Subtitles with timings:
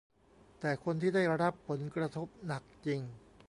[0.59, 3.01] แต่คนที่ได้รับผลกระทบหนักจริง